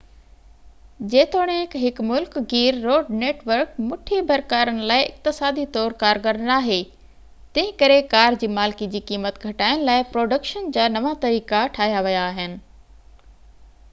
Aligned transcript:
جيتوڻيڪ 1.13 1.73
هڪ 1.81 2.05
ملڪ 2.11 2.37
گير 2.53 2.79
روڊ 2.85 3.11
نيٽ 3.23 3.43
ورڪ 3.51 3.75
مُٺي 3.89 4.21
ڀر 4.31 4.43
ڪارن 4.53 4.79
لاءِ 4.93 5.05
اقتصادي 5.11 5.67
طور 5.77 5.97
ڪارگر 6.05 6.41
ناهي 6.49 6.79
تنهن 7.59 7.77
ڪري 7.83 8.01
ڪار 8.17 8.39
جي 8.45 8.51
مالڪي 8.57 8.89
جي 8.97 9.03
قيمت 9.13 9.39
گهٽائڻ 9.47 9.87
لاءِ 9.93 10.11
پروڊڪشن 10.17 10.73
جا 10.81 10.89
نوان 10.97 11.17
طريقا 11.29 11.61
ٺهيا 11.79 12.03
ويا 12.11 12.29
آهن 12.35 12.61